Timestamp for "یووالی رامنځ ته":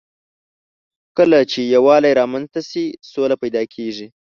1.75-2.61